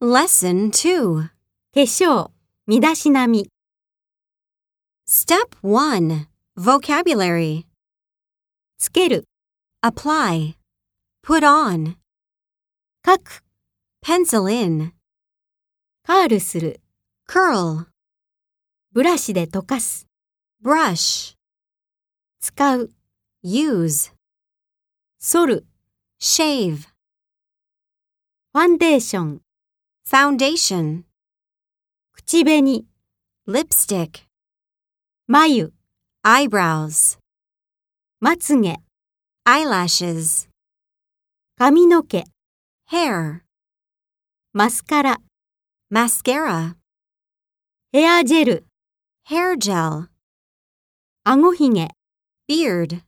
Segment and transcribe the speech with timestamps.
[0.00, 1.28] Lesson 2.
[1.74, 2.30] 化粧、
[2.68, 3.50] 身だしなみ、
[5.08, 6.28] Step 1.
[6.56, 7.64] Vocabulary.
[8.78, 9.24] つける、
[9.84, 10.54] Apply.
[11.26, 11.96] Put on.
[13.04, 13.42] 書く、
[14.00, 14.92] Pencil in.
[16.04, 16.80] カールする、
[17.28, 17.86] Curl.
[18.92, 20.06] ブラシで溶かす、
[20.64, 21.34] Brush.
[22.38, 22.92] 使う、
[23.42, 24.12] Use.
[25.18, 25.66] 剃る、
[26.20, 26.76] Shave.
[26.76, 29.42] ファンデーション、
[30.10, 31.04] Foundation.
[32.14, 32.86] 口紅、
[33.46, 34.26] Lipstick.
[35.26, 35.74] 眉、
[36.24, 37.18] Eyebrows.
[38.18, 38.78] まつげ、
[39.44, 40.48] Eyelashes.
[41.58, 42.24] 髪の毛、
[42.90, 43.40] Hair.
[44.54, 45.18] マスカラ、
[45.92, 46.76] Mascara.
[47.92, 48.66] ヘアジェル、
[49.28, 50.06] Hair gel.
[51.24, 51.88] 顎ひげ。
[52.50, 53.07] Beard.